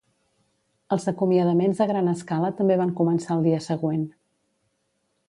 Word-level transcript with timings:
Els 0.95 1.03
acomiadaments 1.11 1.81
a 1.85 1.87
gran 1.93 2.09
escala 2.13 2.51
també 2.63 2.79
van 2.83 2.97
començar 3.03 3.37
el 3.39 3.47
dia 3.49 3.63
següent. 3.67 4.05